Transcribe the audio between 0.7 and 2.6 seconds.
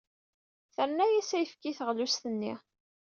Terna-as ayefki i teɣlust-nni.